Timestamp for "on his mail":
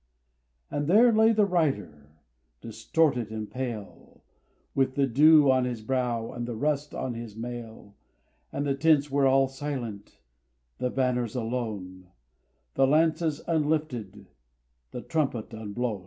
6.95-7.93